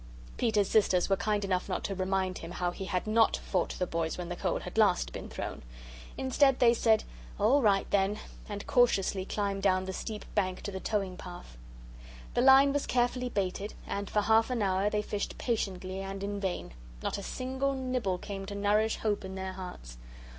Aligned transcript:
Peter's 0.35 0.67
sisters 0.67 1.09
were 1.11 1.15
kind 1.15 1.45
enough 1.45 1.69
not 1.69 1.83
to 1.83 1.93
remind 1.93 2.39
him 2.39 2.49
how 2.53 2.71
he 2.71 2.85
had 2.85 3.05
NOT 3.05 3.37
fought 3.37 3.75
the 3.77 3.85
boys 3.85 4.17
when 4.17 4.35
coal 4.35 4.57
had 4.61 4.75
last 4.79 5.13
been 5.13 5.29
thrown. 5.29 5.61
Instead 6.17 6.57
they 6.57 6.73
said, 6.73 7.03
"All 7.37 7.61
right, 7.61 7.87
then," 7.91 8.17
and 8.49 8.65
cautiously 8.65 9.25
climbed 9.25 9.61
down 9.61 9.85
the 9.85 9.93
steep 9.93 10.25
bank 10.33 10.63
to 10.63 10.71
the 10.71 10.79
towing 10.79 11.17
path. 11.17 11.55
The 12.33 12.41
line 12.41 12.73
was 12.73 12.87
carefully 12.87 13.29
baited, 13.29 13.75
and 13.85 14.09
for 14.09 14.21
half 14.21 14.49
an 14.49 14.63
hour 14.63 14.89
they 14.89 15.03
fished 15.03 15.37
patiently 15.37 15.99
and 15.99 16.23
in 16.23 16.39
vain. 16.39 16.73
Not 17.03 17.19
a 17.19 17.21
single 17.21 17.75
nibble 17.75 18.17
came 18.17 18.47
to 18.47 18.55
nourish 18.55 18.95
hope 18.97 19.23
in 19.23 19.35
their 19.35 19.53
hearts. 19.53 19.99